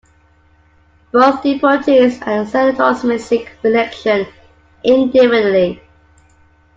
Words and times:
Both 1.11 1.43
deputies 1.43 2.19
and 2.23 2.49
senators 2.49 3.03
may 3.03 3.19
seek 3.19 3.51
reelection 3.61 4.25
indefinitely. 4.83 5.83